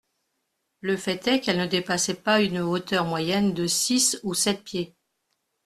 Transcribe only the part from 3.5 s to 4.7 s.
de six ou sept